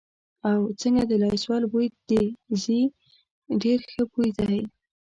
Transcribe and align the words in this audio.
او، 0.49 0.59
څنګه 0.81 1.03
د 1.07 1.11
لایسول 1.23 1.63
بوی 1.71 1.87
دې 2.09 2.23
ځي، 2.61 2.81
ډېر 3.61 3.79
ښه 3.91 4.01
بوی 4.11 4.29
دی. 4.39 4.59